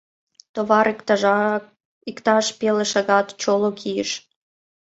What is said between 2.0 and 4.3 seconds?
иктаж пел шагат чоло кийыш.